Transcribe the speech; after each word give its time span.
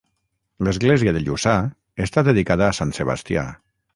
L'església 0.67 1.13
de 1.17 1.21
Lluçà 1.25 1.53
està 2.07 2.25
dedicada 2.31 2.69
a 2.69 2.73
sant 2.81 2.97
Sebastià. 3.01 3.45